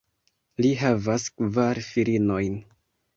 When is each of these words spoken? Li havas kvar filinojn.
Li 0.63 0.69
havas 0.79 1.25
kvar 1.41 1.81
filinojn. 1.89 2.57